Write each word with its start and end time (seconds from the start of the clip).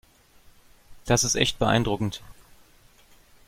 Das 1.05 1.23
ist 1.23 1.35
echt 1.35 1.59
beeindruckend. 1.59 2.23